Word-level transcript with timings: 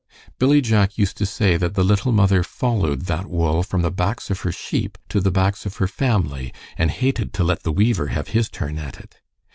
Billy 0.39 0.61
Jack 0.61 0.97
used 0.97 1.15
to 1.17 1.27
say 1.27 1.57
that 1.57 1.75
the 1.75 1.83
little 1.83 2.11
mother 2.11 2.41
followed 2.41 3.01
that 3.03 3.27
wool 3.27 3.61
from 3.61 3.83
the 3.83 3.91
backs 3.91 4.31
of 4.31 4.39
her 4.39 4.51
sheep 4.51 4.97
to 5.09 5.21
the 5.21 5.29
backs 5.29 5.63
of 5.63 5.75
her 5.77 5.87
family, 5.87 6.51
and 6.75 6.89
hated 6.89 7.33
to 7.33 7.43
let 7.43 7.61
the 7.61 7.71
weaver 7.71 8.07
have 8.07 8.29
his 8.29 8.49
turn 8.49 8.79
at 8.79 8.99
it. 8.99 9.21